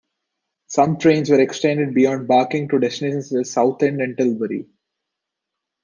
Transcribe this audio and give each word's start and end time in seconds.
Some 0.65 0.97
trains 0.97 1.29
were 1.29 1.39
extended 1.39 1.93
beyond 1.93 2.27
Barking 2.27 2.67
to 2.69 2.79
destinations 2.79 3.29
such 3.29 3.41
as 3.41 3.51
Southend 3.53 4.01
and 4.01 4.17
Tilbury. 4.17 4.67